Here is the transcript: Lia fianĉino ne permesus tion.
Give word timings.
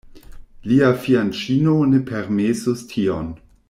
Lia 0.71 0.89
fianĉino 1.03 1.77
ne 1.93 2.03
permesus 2.11 2.85
tion. 2.95 3.33